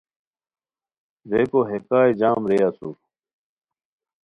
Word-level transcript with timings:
ریکو 1.31 1.61
ہے 1.69 1.77
کائے 1.87 2.11
جام 2.19 2.41
رے 2.49 2.57
اسور 2.67 2.95